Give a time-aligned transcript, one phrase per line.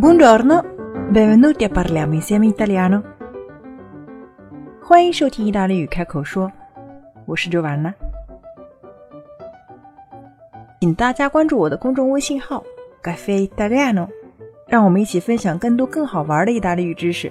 [0.00, 0.64] Buongiorno,
[1.10, 3.04] benvenuti a parliamo insieme italiano。
[4.82, 6.50] 欢迎收听意大利语开口说，
[7.24, 7.94] 我是周婉娜。
[10.80, 12.64] 请大家关注我的公众微信号
[13.00, 14.08] “Cafe Italiano”，
[14.70, 17.30] 让我们一起分享更多更好玩的意大利语知识。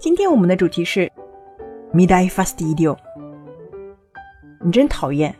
[0.00, 1.06] 今天我们的主题是
[1.92, 2.96] “Mi dai fastidio”，
[4.62, 5.34] 你真讨厌。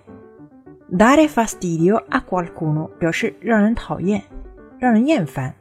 [0.91, 4.23] Dare fastidio a qualcuno 表示让人讨厌，
[4.79, 5.55] 让人厌烦。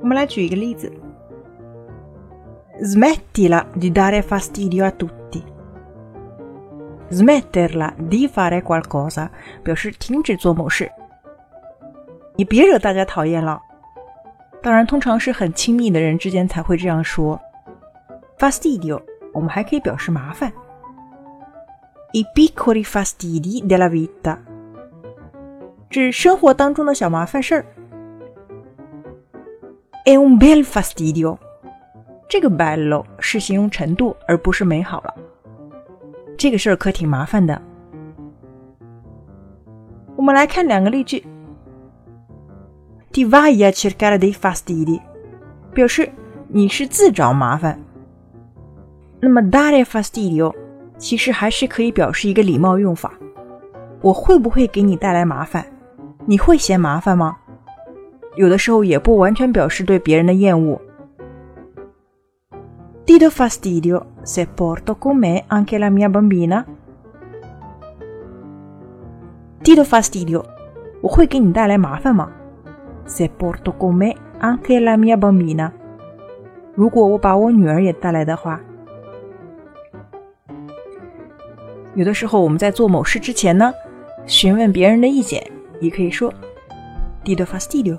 [0.00, 0.92] 我们来举一个例子
[2.82, 5.44] ：Smettila di dare fastidio a tutti。
[7.12, 9.28] Smetterla di fare qualcosa
[9.62, 10.90] 表示停止做某事。
[12.36, 13.60] 你别惹大家讨厌了。
[14.62, 17.40] 当然，通常是很亲密的人之间才会这样说。
[18.38, 19.02] Fastidio
[19.32, 20.52] 我们还可以表示麻烦。
[22.14, 24.38] I piccoli fastidi della vita
[25.88, 27.66] 指生活当中的小麻烦事儿。
[30.04, 31.38] è un bel fastidio。
[32.28, 35.14] 这个 bello 是形容程度，而不是美好了。
[36.38, 37.60] 这个事儿可挺麻烦的。
[40.16, 41.24] 我们来看两个例句
[43.12, 45.00] ：Ti vai a cercare dei fastidi，
[45.74, 46.10] 表示
[46.48, 47.78] 你是自找麻烦。
[49.20, 50.52] 那么 dare fastidio
[50.96, 53.12] 其实还是可以表示一个礼貌用法。
[54.00, 55.64] 我会不会给你带来麻烦？
[56.26, 57.36] 你会嫌麻烦吗？
[58.34, 60.80] 有的时候也不完全表示对别人的厌恶。
[63.04, 66.64] Ti do fastidio se porto con me anche la mia bambina?
[69.62, 70.44] Ti do fastidio，
[71.02, 72.32] 我会给你带来麻烦吗
[73.06, 75.70] ？Se porto con me anche la mia bambina，
[76.74, 78.60] 如果我把我女儿也带来的话。
[81.94, 83.72] 有的时候我们在做某事之前呢，
[84.26, 85.42] 询问别人的意见，
[85.80, 86.32] 也可以说
[87.24, 87.98] Ti do fastidio。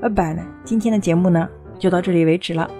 [0.00, 1.48] Va bene，今天的节目呢
[1.78, 2.70] 就到这里为止了。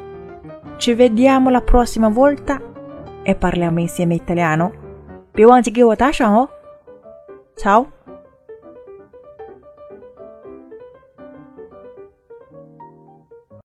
[0.78, 2.60] Ci vediamo la prossima volta
[3.24, 4.70] e parliamo insieme italiano。
[5.32, 6.48] 别忘记给我打赏哦。
[7.56, 7.86] Ciao。